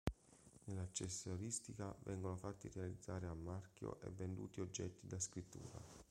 Nell'accessoristica, 0.63 1.95
vengono 2.05 2.35
fatti 2.35 2.67
realizzare 2.73 3.27
a 3.27 3.35
marchio 3.35 4.01
e 4.01 4.09
venduti 4.09 4.59
oggetti 4.59 5.05
da 5.05 5.19
scrittura. 5.19 5.79